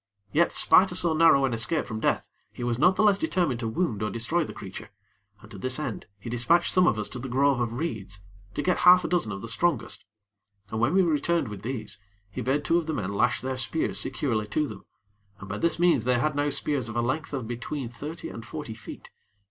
Yet, 0.31 0.51
spite 0.51 0.91
of 0.91 0.97
so 0.97 1.13
narrow 1.13 1.45
an 1.45 1.53
escape 1.53 1.85
from 1.85 1.99
death, 1.99 2.27
he 2.51 2.63
was 2.63 2.79
not 2.79 2.95
the 2.95 3.03
less 3.03 3.19
determined 3.19 3.59
to 3.59 3.67
wound 3.67 4.01
or 4.01 4.09
destroy 4.09 4.43
the 4.43 4.51
creature, 4.51 4.89
and, 5.43 5.51
to 5.51 5.59
this 5.59 5.77
end, 5.77 6.07
he 6.19 6.27
dispatched 6.27 6.73
some 6.73 6.87
of 6.87 6.97
us 6.97 7.07
to 7.09 7.19
the 7.19 7.29
grove 7.29 7.59
of 7.59 7.73
reeds 7.73 8.21
to 8.55 8.63
get 8.63 8.77
half 8.79 9.03
a 9.03 9.07
dozen 9.07 9.31
of 9.31 9.43
the 9.43 9.47
strongest, 9.47 10.03
and 10.71 10.79
when 10.79 10.95
we 10.95 11.03
returned 11.03 11.49
with 11.49 11.61
these, 11.61 11.99
he 12.31 12.41
bade 12.41 12.65
two 12.65 12.79
of 12.79 12.87
the 12.87 12.95
men 12.95 13.13
lash 13.13 13.41
their 13.41 13.57
spears 13.57 13.99
securely 13.99 14.47
to 14.47 14.67
them, 14.67 14.85
and 15.39 15.47
by 15.47 15.59
this 15.59 15.77
means 15.77 16.03
they 16.03 16.17
had 16.17 16.35
now 16.35 16.49
spears 16.49 16.89
of 16.89 16.95
a 16.95 17.01
length 17.03 17.31
of 17.31 17.47
between 17.47 17.87
thirty 17.87 18.27
and 18.27 18.43
forty 18.43 18.73
feet. 18.73 19.11